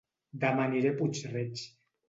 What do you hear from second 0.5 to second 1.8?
aniré a Puig-reig